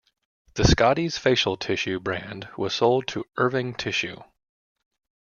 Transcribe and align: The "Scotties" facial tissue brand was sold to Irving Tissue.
The 0.55 0.63
"Scotties" 0.63 1.19
facial 1.19 1.57
tissue 1.57 1.99
brand 1.99 2.49
was 2.57 2.73
sold 2.73 3.07
to 3.09 3.23
Irving 3.37 3.75
Tissue. 3.75 4.17